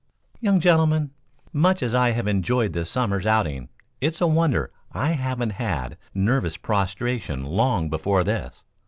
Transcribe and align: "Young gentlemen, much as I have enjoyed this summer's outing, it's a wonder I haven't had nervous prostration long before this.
"Young 0.39 0.59
gentlemen, 0.59 1.11
much 1.53 1.83
as 1.83 1.93
I 1.93 2.09
have 2.13 2.25
enjoyed 2.27 2.73
this 2.73 2.89
summer's 2.89 3.27
outing, 3.27 3.69
it's 3.99 4.19
a 4.19 4.25
wonder 4.25 4.71
I 4.91 5.11
haven't 5.11 5.51
had 5.51 5.95
nervous 6.15 6.57
prostration 6.57 7.43
long 7.45 7.87
before 7.87 8.23
this. 8.23 8.63